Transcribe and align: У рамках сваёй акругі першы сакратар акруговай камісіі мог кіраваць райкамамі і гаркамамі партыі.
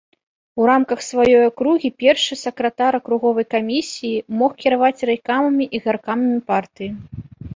У 0.61 0.67
рамках 0.69 0.99
сваёй 1.07 1.35
акругі 1.49 1.89
першы 2.03 2.37
сакратар 2.43 2.97
акруговай 2.99 3.45
камісіі 3.53 4.25
мог 4.39 4.51
кіраваць 4.65 5.05
райкамамі 5.09 5.65
і 5.79 5.83
гаркамамі 5.87 6.39
партыі. 6.49 6.89